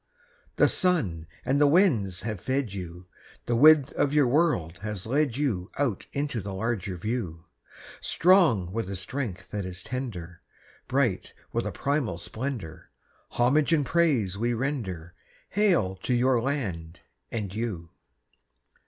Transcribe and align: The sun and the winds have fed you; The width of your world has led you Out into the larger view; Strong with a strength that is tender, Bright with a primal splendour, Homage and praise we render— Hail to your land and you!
The 0.55 0.67
sun 0.67 1.27
and 1.45 1.61
the 1.61 1.67
winds 1.67 2.21
have 2.23 2.41
fed 2.41 2.73
you; 2.73 3.05
The 3.45 3.55
width 3.55 3.93
of 3.93 4.13
your 4.15 4.25
world 4.25 4.79
has 4.81 5.05
led 5.05 5.37
you 5.37 5.69
Out 5.77 6.07
into 6.11 6.41
the 6.41 6.55
larger 6.55 6.97
view; 6.97 7.45
Strong 7.99 8.71
with 8.71 8.89
a 8.89 8.95
strength 8.95 9.51
that 9.51 9.63
is 9.63 9.83
tender, 9.83 10.41
Bright 10.87 11.33
with 11.53 11.67
a 11.67 11.71
primal 11.71 12.17
splendour, 12.17 12.89
Homage 13.29 13.71
and 13.73 13.85
praise 13.85 14.39
we 14.39 14.55
render— 14.55 15.13
Hail 15.49 15.97
to 15.97 16.15
your 16.15 16.41
land 16.41 17.01
and 17.31 17.53
you! 17.53 17.91